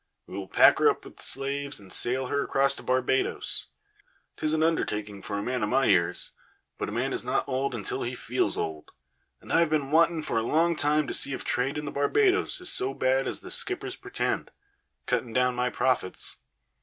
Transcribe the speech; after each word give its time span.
We 0.25 0.35
will 0.35 0.47
pack 0.47 0.79
her 0.79 0.89
up 0.89 1.05
with 1.05 1.21
slaves 1.21 1.79
and 1.79 1.93
sail 1.93 2.25
her 2.25 2.43
across 2.43 2.73
to 2.73 2.81
Barbadoes. 2.81 3.67
'Tis 4.35 4.51
an 4.51 4.63
undertaking 4.63 5.21
for 5.21 5.37
a 5.37 5.43
man 5.43 5.61
of 5.61 5.69
my 5.69 5.85
years, 5.85 6.31
but 6.79 6.89
a 6.89 6.91
man 6.91 7.13
is 7.13 7.23
not 7.23 7.47
old 7.47 7.75
until 7.75 8.01
he 8.01 8.15
feels 8.15 8.57
old; 8.57 8.93
and 9.41 9.53
I 9.53 9.59
have 9.59 9.69
been 9.69 9.91
wanting 9.91 10.23
for 10.23 10.39
a 10.39 10.41
long 10.41 10.75
time 10.75 11.05
to 11.05 11.13
see 11.13 11.33
if 11.33 11.45
trade 11.45 11.77
in 11.77 11.85
the 11.85 11.91
Barbadoes 11.91 12.59
is 12.59 12.71
so 12.71 12.95
bad 12.95 13.27
as 13.27 13.41
the 13.41 13.51
skippers 13.51 13.95
pretend, 13.95 14.49
cutting 15.05 15.33
down 15.33 15.53
my 15.53 15.69
profits. 15.69 16.37